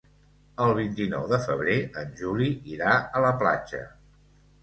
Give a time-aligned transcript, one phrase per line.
[0.63, 3.83] El vint-i-nou de febrer en Juli irà a la platja.